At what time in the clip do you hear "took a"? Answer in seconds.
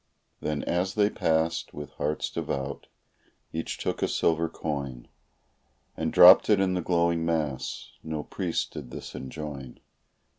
3.77-4.07